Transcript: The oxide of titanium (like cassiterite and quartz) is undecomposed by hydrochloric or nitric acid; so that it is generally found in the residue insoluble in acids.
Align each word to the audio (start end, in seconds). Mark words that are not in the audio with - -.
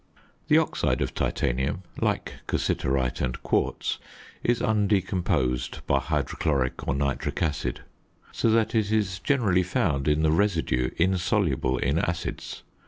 The 0.47 0.57
oxide 0.57 0.99
of 1.03 1.13
titanium 1.13 1.83
(like 2.01 2.33
cassiterite 2.47 3.21
and 3.21 3.39
quartz) 3.43 3.99
is 4.43 4.59
undecomposed 4.59 5.85
by 5.85 5.99
hydrochloric 5.99 6.87
or 6.87 6.95
nitric 6.95 7.43
acid; 7.43 7.81
so 8.31 8.49
that 8.49 8.73
it 8.73 8.91
is 8.91 9.19
generally 9.19 9.61
found 9.61 10.07
in 10.07 10.23
the 10.23 10.31
residue 10.31 10.89
insoluble 10.97 11.77
in 11.77 11.99
acids. 11.99 12.63